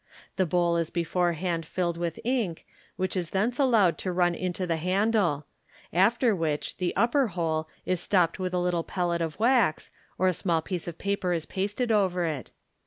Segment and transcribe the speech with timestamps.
[0.35, 1.05] The bowl is Fig.
[1.05, 2.65] 204 beforehand filled with ink,
[2.95, 5.45] which is thence allowed to run into the handle
[5.91, 10.27] 5 after Which the upper hole is stopped with a little pellet of wax, or
[10.27, 12.51] a small piece of paper is pasted over it.